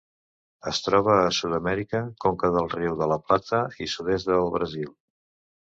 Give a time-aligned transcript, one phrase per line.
[0.71, 4.93] Es troba a Sud-amèrica: conca del riu de La Plata i sud-est del Brasil.